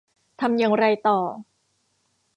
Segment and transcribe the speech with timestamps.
[0.41, 1.19] ทำอย่างไรต่อ